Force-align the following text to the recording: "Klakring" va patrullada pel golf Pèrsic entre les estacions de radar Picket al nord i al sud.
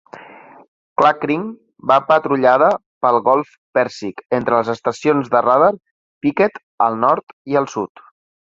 "Klakring" 1.01 1.43
va 1.91 1.97
patrullada 2.07 2.69
pel 3.07 3.19
golf 3.29 3.53
Pèrsic 3.79 4.25
entre 4.41 4.57
les 4.57 4.73
estacions 4.75 5.31
de 5.37 5.45
radar 5.49 5.71
Picket 6.27 6.61
al 6.91 6.99
nord 7.07 7.41
i 7.55 7.61
al 7.63 7.71
sud. 7.77 8.09